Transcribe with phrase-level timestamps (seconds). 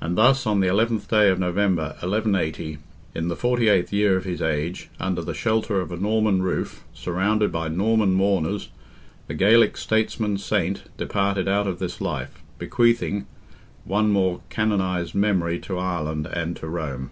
[0.00, 2.78] And thus on the 11th day of November, 1180,
[3.12, 7.50] in the 48th year of his age, under the shelter of a Norman roof, surrounded
[7.50, 8.68] by Norman mourners,
[9.26, 16.28] the Gaelic statesman saint departed out of this life, bequeathing—one more canonized memory to Ireland
[16.32, 17.10] and to Rome.